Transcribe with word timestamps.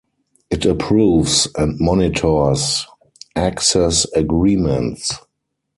It 0.49 0.65
approves 0.65 1.47
and 1.55 1.79
monitors 1.79 2.87
'access 3.35 4.05
agreements'. 4.13 5.13